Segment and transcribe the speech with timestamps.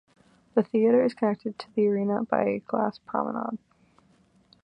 [0.55, 3.59] The Theater is connected to the Arena by a glass promenade.